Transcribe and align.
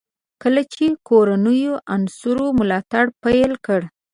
کله 0.41 0.61
چې 0.73 0.85
کورنیو 1.07 1.73
عناصرو 1.93 2.47
ملاتړ 2.59 3.05
پیل 3.23 3.51
کړ. 3.65 3.81